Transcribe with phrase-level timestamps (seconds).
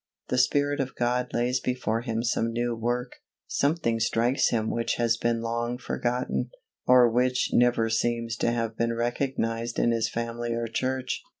[0.29, 5.15] The Spirit of God lays before him some new work, something strikes him which has
[5.15, 6.49] been long forgotten,
[6.87, 11.21] or which never seems to have been recognised in his family or church.